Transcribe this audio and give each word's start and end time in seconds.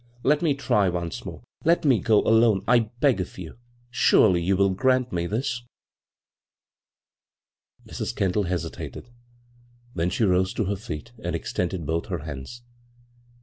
Let 0.23 0.41
me 0.41 0.55
try 0.55 0.89
once 0.89 1.25
more. 1.25 1.43
Let 1.63 1.85
me 1.85 1.99
go 1.99 2.21
alone, 2.23 2.63
I 2.67 2.89
beg 3.01 3.21
of 3.21 3.37
you. 3.37 3.59
Surely 3.91 4.41
you 4.41 4.57
will 4.57 4.71
grant 4.71 5.11
me 5.13 5.27
this?" 5.27 5.61
Mrs. 7.87 8.15
Kendall 8.15 8.45
hesitated; 8.45 9.11
then 9.93 10.09
she 10.09 10.23
rose 10.23 10.55
to 10.55 10.65
her 10.65 10.75
feet 10.75 11.11
and 11.23 11.35
extended 11.35 11.85
both 11.85 12.07
her 12.07 12.23
hands. 12.23 12.63